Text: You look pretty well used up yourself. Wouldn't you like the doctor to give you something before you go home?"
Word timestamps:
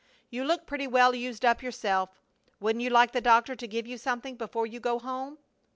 You 0.31 0.43
look 0.45 0.65
pretty 0.65 0.87
well 0.87 1.13
used 1.13 1.45
up 1.45 1.61
yourself. 1.61 2.09
Wouldn't 2.59 2.81
you 2.81 2.89
like 2.89 3.11
the 3.11 3.21
doctor 3.21 3.55
to 3.55 3.67
give 3.67 3.85
you 3.85 3.99
something 3.99 4.35
before 4.35 4.65
you 4.65 4.79
go 4.79 4.97
home?" 4.97 5.37